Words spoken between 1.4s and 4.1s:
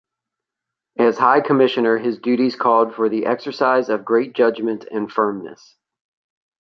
Commissioner his duties called for the exercise of